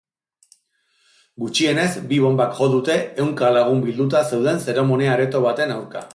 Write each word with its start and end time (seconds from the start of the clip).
Gutxienez 1.43 1.91
bi 2.13 2.19
bonbak 2.25 2.57
jo 2.61 2.71
dute 2.77 2.97
ehunka 3.03 3.53
lagun 3.59 3.87
bilduta 3.87 4.27
zeuden 4.33 4.67
zeremonia 4.69 5.17
areto 5.19 5.45
baten 5.51 5.77
aurka. 5.81 6.07